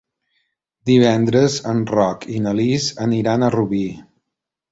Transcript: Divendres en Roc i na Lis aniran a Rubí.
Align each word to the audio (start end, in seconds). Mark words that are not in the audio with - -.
Divendres 0.89 1.57
en 1.73 1.83
Roc 1.91 2.25
i 2.37 2.41
na 2.45 2.55
Lis 2.61 2.87
aniran 3.09 3.45
a 3.49 3.53
Rubí. 3.57 3.85